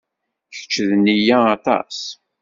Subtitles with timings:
[0.55, 1.99] Kecc d nniya aṭas.